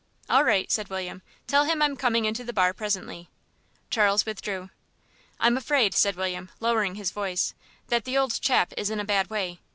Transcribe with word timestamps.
"All 0.31 0.43
right," 0.43 0.71
said 0.71 0.89
William. 0.89 1.21
"Tell 1.45 1.65
him 1.65 1.79
I'm 1.79 1.95
coming 1.95 2.25
into 2.25 2.43
the 2.43 2.51
bar 2.53 2.73
presently." 2.73 3.29
Charles 3.91 4.25
withdrew. 4.25 4.71
"I'm 5.39 5.57
afraid," 5.57 5.93
said 5.93 6.15
William, 6.15 6.49
lowering 6.59 6.95
his 6.95 7.11
voice, 7.11 7.53
"that 7.89 8.05
the 8.05 8.17
old 8.17 8.41
chap 8.41 8.73
is 8.75 8.89
in 8.89 8.99
a 8.99 9.05
bad 9.05 9.29
way. 9.29 9.59